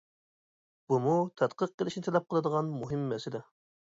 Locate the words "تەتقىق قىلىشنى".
1.41-2.03